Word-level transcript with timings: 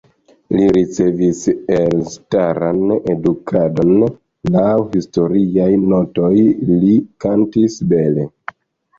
Li 0.57 0.67
ricevis 0.75 1.41
elstaran 1.73 2.79
edukadon, 3.13 3.91
laŭ 4.55 4.71
historiaj 4.95 5.67
notoj, 5.91 6.31
li 6.79 6.95
kantis 7.27 7.77
bele. 7.93 8.27